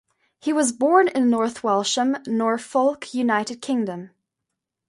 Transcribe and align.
He 0.39 0.51
was 0.51 0.71
born 0.71 1.09
in 1.09 1.29
North 1.29 1.63
Walsham, 1.63 2.15
Norfolk, 2.25 3.13
United 3.13 3.61
Kingdom. 3.61 4.09